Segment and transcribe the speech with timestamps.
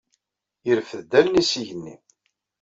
[0.65, 1.95] Yerfed allen-is s igenni.